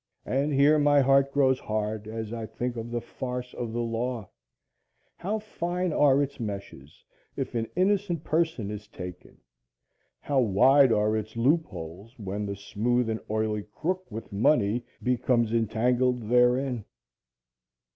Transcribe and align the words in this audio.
And 0.25 0.51
here 0.51 0.79
my 0.79 0.99
heart 0.99 1.31
grows 1.31 1.59
hard 1.59 2.07
as 2.07 2.33
I 2.33 2.47
think 2.47 2.75
of 2.75 2.89
the 2.89 3.01
farce 3.01 3.53
of 3.53 3.71
the 3.71 3.83
law 3.83 4.31
how 5.15 5.37
fine 5.37 5.93
are 5.93 6.23
its 6.23 6.39
meshes 6.39 7.03
if 7.35 7.53
an 7.53 7.67
innocent 7.75 8.23
person 8.23 8.71
is 8.71 8.87
taken 8.87 9.37
how 10.19 10.39
wide 10.39 10.91
are 10.91 11.15
its 11.15 11.35
loop 11.37 11.65
holes 11.67 12.17
when 12.17 12.47
the 12.47 12.55
smooth 12.55 13.09
and 13.11 13.19
oily 13.29 13.61
crook 13.61 14.07
with 14.09 14.31
money 14.33 14.83
becomes 15.03 15.53
entangled 15.53 16.27
therein. 16.29 16.83